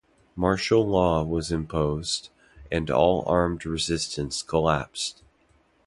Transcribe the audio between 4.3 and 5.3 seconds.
collapsed.